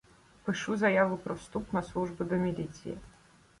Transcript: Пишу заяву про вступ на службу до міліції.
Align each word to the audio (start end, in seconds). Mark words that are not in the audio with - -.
Пишу 0.45 0.75
заяву 0.75 1.17
про 1.17 1.35
вступ 1.35 1.73
на 1.73 1.83
службу 1.83 2.23
до 2.25 2.35
міліції. 2.35 2.97